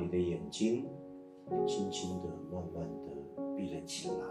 [0.00, 0.86] 你的眼睛
[1.66, 4.26] 轻轻的、慢慢的闭了起来，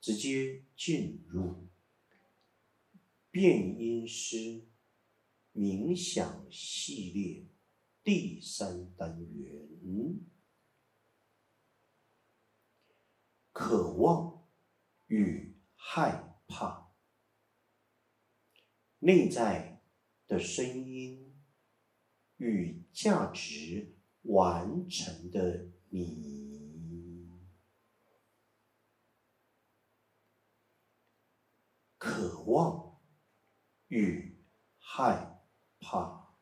[0.00, 1.68] 直接进入
[3.30, 4.66] 变音师
[5.52, 7.46] 冥想系列
[8.02, 10.20] 第三单元：
[13.52, 14.48] 渴望
[15.08, 16.92] 与害怕，
[19.00, 19.82] 内在
[20.26, 21.24] 的声音。
[22.38, 23.95] 与价值
[24.28, 27.30] 完成的你，
[31.96, 33.00] 渴望
[33.88, 34.44] 与
[34.78, 35.42] 害
[35.78, 36.36] 怕，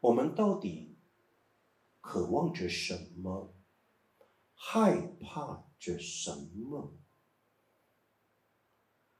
[0.00, 0.98] 我们到底
[2.00, 3.54] 渴望着什么？
[4.54, 6.98] 害怕着什么？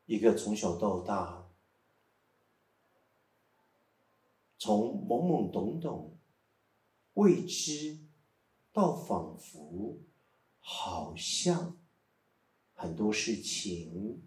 [0.06, 1.51] 一个从小到大。
[4.64, 6.16] 从懵懵懂懂、
[7.14, 7.98] 未知，
[8.70, 9.98] 到仿佛
[10.60, 11.76] 好像
[12.72, 14.22] 很多事情、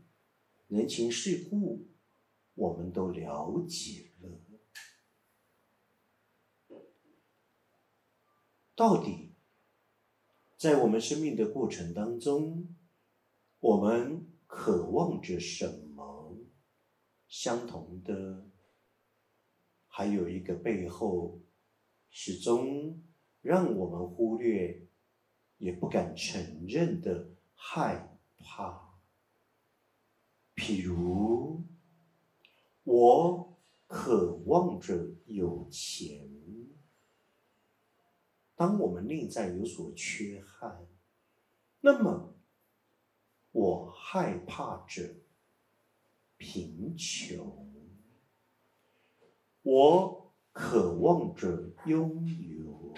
[0.67, 1.87] 人情世故，
[2.53, 4.41] 我们都了解了。
[8.75, 9.35] 到底
[10.57, 12.75] 在我们生命的过程当中，
[13.61, 16.35] 我们渴望着什么？
[17.29, 18.49] 相同的。
[19.97, 21.39] 还有一个背后，
[22.09, 23.01] 始终
[23.41, 24.85] 让我们忽略，
[25.57, 28.99] 也不敢承认的害怕。
[30.53, 31.63] 譬如，
[32.83, 36.29] 我渴望着有钱。
[38.53, 40.85] 当我们内在有所缺憾，
[41.79, 42.35] 那么
[43.53, 45.15] 我害怕着
[46.35, 47.74] 贫穷。
[49.65, 52.93] 我渴望着拥有，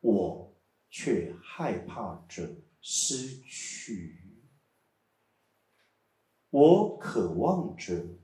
[0.00, 0.52] 我
[0.90, 4.42] 却害怕着失去。
[6.50, 8.18] 我渴望着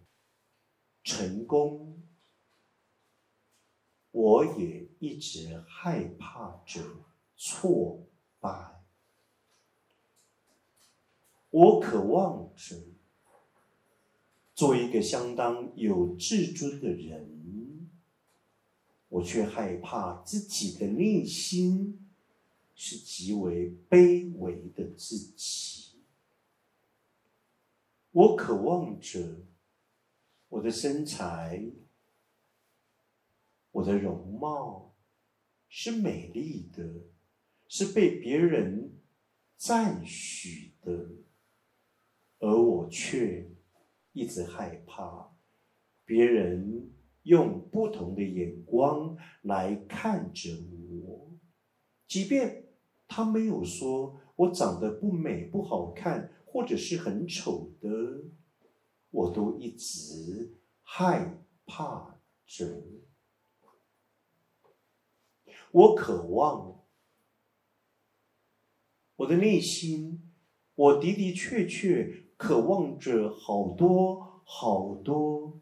[1.05, 2.03] 成功，
[4.11, 6.83] 我也一直害怕着
[7.37, 8.09] 挫
[8.41, 8.83] 败。
[11.51, 12.90] 我渴望着。
[14.61, 17.89] 做一个相当有自尊的人，
[19.09, 22.07] 我却害怕自己的内心
[22.75, 25.93] 是极为卑微的自己。
[28.11, 29.47] 我渴望着
[30.51, 31.65] 我的身材、
[33.73, 34.93] 我的容貌
[35.71, 36.85] 是美丽的，
[37.67, 38.93] 是被别人
[39.57, 41.13] 赞许的，
[42.41, 43.50] 而我却。
[44.21, 45.35] 一直害怕
[46.05, 46.93] 别人
[47.23, 50.51] 用不同的眼光来看着
[51.07, 51.33] 我，
[52.07, 52.67] 即便
[53.09, 57.89] 他没有说我长得不美、不好看，或者是很丑的，
[59.09, 62.85] 我都一直害怕着。
[65.73, 66.85] 我渴望
[69.17, 70.31] 我的内心，
[70.75, 72.27] 我的的确确。
[72.41, 75.61] 渴望着好多好多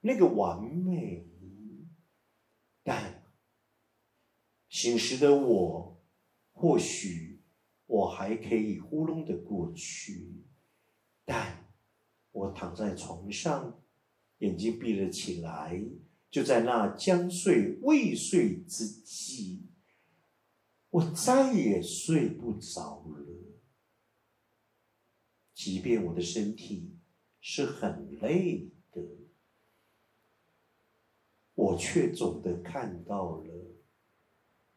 [0.00, 1.26] 那个完美，
[2.84, 3.24] 但
[4.68, 6.00] 醒时的我，
[6.52, 7.42] 或许
[7.86, 10.44] 我还可以糊弄的过去，
[11.24, 11.66] 但
[12.30, 13.82] 我躺在床上，
[14.38, 15.82] 眼睛闭了起来，
[16.30, 19.66] 就在那将睡未睡之际，
[20.90, 23.35] 我再也睡不着了。
[25.56, 26.98] 即便我的身体
[27.40, 29.00] 是很累的，
[31.54, 33.78] 我却总的看到了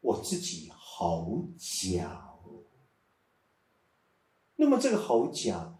[0.00, 2.34] 我自己好假。
[4.56, 5.78] 那么这个好假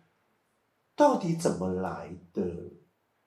[0.94, 2.72] 到底怎么来的？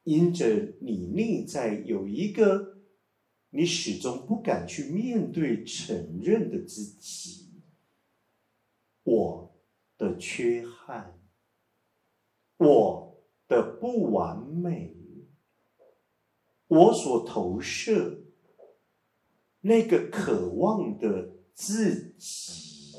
[0.04, 2.84] 因着你内在有一个
[3.50, 7.64] 你始终不敢去面对、承认的自己，
[9.02, 9.60] 我
[9.98, 11.23] 的缺憾。
[12.58, 14.96] 我的不完美，
[16.68, 18.24] 我所投射
[19.62, 22.94] 那个渴望的自己，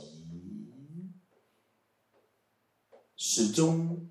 [3.17, 4.11] 始终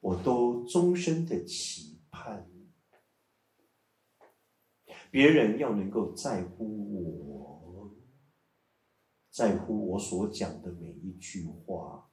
[0.00, 2.50] 我都终身的期盼，
[5.10, 7.94] 别人要能够在乎我，
[9.30, 12.11] 在乎我所讲的每一句话。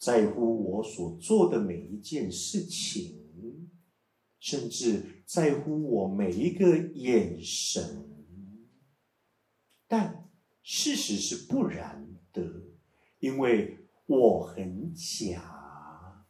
[0.00, 3.70] 在乎我所做的每一件事情，
[4.38, 8.08] 甚至在乎我每一个眼神。
[9.86, 10.26] 但
[10.62, 12.42] 事实是不然的，
[13.18, 13.76] 因为
[14.06, 16.24] 我很假，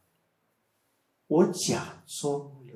[1.27, 2.73] 我假装了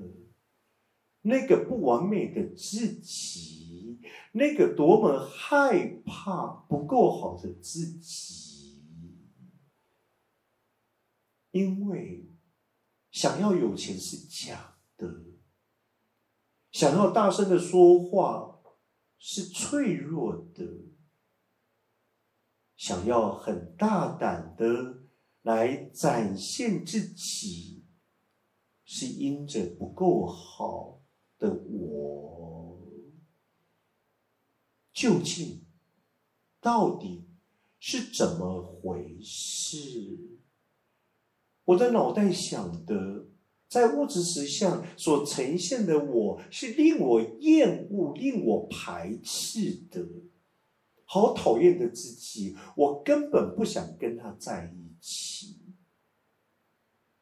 [1.24, 4.00] 那个不完美的自己，
[4.32, 8.45] 那个多么害怕不够好的自己，
[11.56, 12.28] 因为
[13.12, 15.24] 想要有钱是假的，
[16.70, 18.60] 想要大声的说话
[19.18, 20.66] 是脆弱的。
[22.76, 25.06] 想要很大胆的
[25.44, 27.86] 来展现自己，
[28.84, 31.02] 是因着不够好
[31.40, 32.82] 的我，
[34.92, 35.64] 究竟
[36.60, 37.30] 到底
[37.80, 40.42] 是怎么回事？
[41.66, 43.26] 我的脑袋想的，
[43.68, 50.06] 在物质实相所呈现的我是令我厌恶、令我排斥的。
[51.08, 55.58] 好讨厌的自己，我根本不想跟他在一起。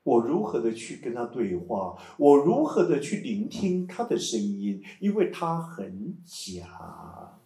[0.04, 1.98] 我如何的去跟他对话？
[2.18, 4.82] 我如何的去聆听他的声音？
[5.00, 7.40] 因为他很假，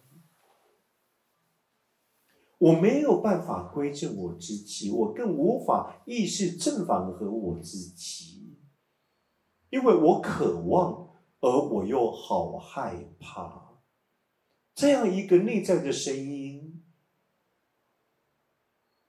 [2.58, 8.58] 我没有办法归正我自己，我更无法意识正反和我自己，
[9.70, 13.80] 因为我渴望，而我又好害怕。
[14.74, 16.84] 这样一个内在的声音，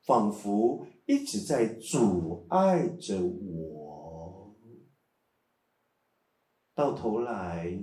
[0.03, 4.55] 仿佛一直在阻碍着我。
[6.75, 7.77] 到头来，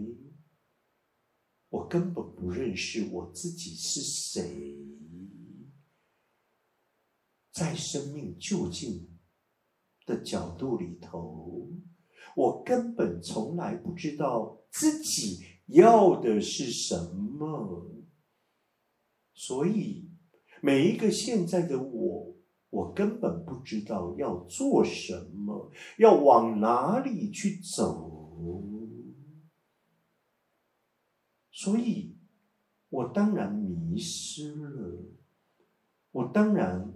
[1.68, 4.76] 我根本不认识我自己是谁，
[7.56, 9.08] 在生命就近
[10.04, 11.70] 的角度里头，
[12.36, 15.42] 我根本从来不知道自己。
[15.68, 17.90] 要的是什么？
[19.32, 20.08] 所以
[20.60, 22.36] 每一个现在的我，
[22.70, 28.62] 我根本不知道要做什么，要往哪里去走。
[31.50, 32.16] 所以，
[32.90, 35.02] 我当然迷失了，
[36.12, 36.94] 我当然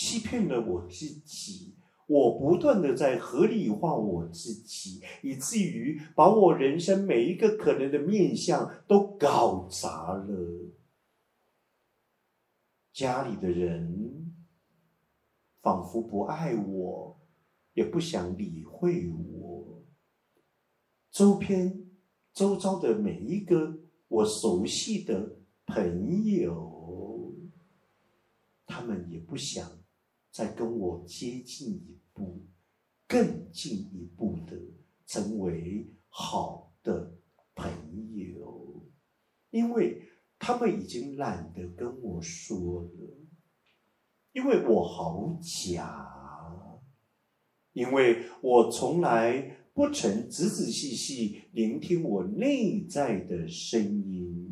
[0.00, 1.74] 欺骗了我自己。
[2.06, 10.72] 我不断的在合理化我自己，以至于把我人生每一个可能的面相都搞砸了。
[12.94, 14.32] 家里的人
[15.60, 17.20] 仿佛不爱我，
[17.74, 19.84] 也不想理会我。
[21.10, 21.90] 周边、
[22.32, 25.36] 周遭的每一个我熟悉的
[25.66, 27.34] 朋友，
[28.64, 29.79] 他们也不想
[30.30, 32.00] 再跟我接近一。
[32.12, 32.44] 步
[33.06, 34.60] 更进一步的
[35.06, 37.14] 成为好的
[37.54, 37.72] 朋
[38.14, 38.84] 友，
[39.50, 40.02] 因为
[40.38, 42.90] 他们已经懒得跟我说了，
[44.32, 46.06] 因为我好假，
[47.72, 54.49] 因为我从来不曾仔仔细细聆听我内在的声音，